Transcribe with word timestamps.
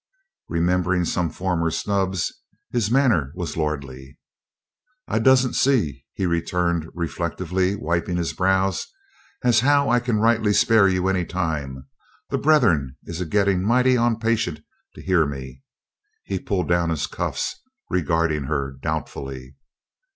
Remembering 0.49 1.05
some 1.05 1.29
former 1.29 1.69
snubs, 1.69 2.33
his 2.71 2.89
manner 2.89 3.31
was 3.35 3.55
lordly. 3.55 4.17
"I 5.07 5.19
doesn't 5.19 5.53
see," 5.53 6.07
he 6.13 6.25
returned 6.25 6.87
reflectively, 6.95 7.75
wiping 7.75 8.17
his 8.17 8.33
brows, 8.33 8.87
"as 9.43 9.59
how 9.59 9.91
I 9.91 9.99
can 9.99 10.17
rightly 10.17 10.53
spare 10.53 10.87
you 10.87 11.07
any 11.07 11.23
time; 11.23 11.87
the 12.31 12.39
brethren 12.39 12.97
is 13.03 13.21
a 13.21 13.27
gettin' 13.27 13.63
mighty 13.63 13.95
onpatient 13.95 14.61
to 14.95 15.03
hear 15.03 15.27
me." 15.27 15.61
He 16.23 16.39
pulled 16.39 16.67
down 16.67 16.89
his 16.89 17.05
cuffs, 17.05 17.57
regarding 17.87 18.45
her 18.45 18.71
doubtfully. 18.81 19.55